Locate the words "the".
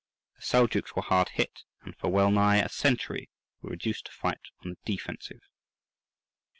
0.37-0.41, 4.71-4.77